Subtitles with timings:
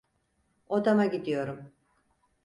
[0.69, 1.71] Odama gidiyorum.